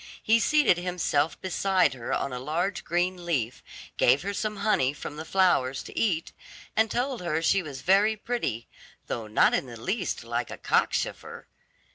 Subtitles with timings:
[0.23, 3.61] He seated himself by her side on a large green leaf,
[3.97, 6.33] gave her some honey from the flowers to eat,
[6.75, 8.67] and told her she was very pretty,
[9.05, 11.45] though not in the least like a cockchafer.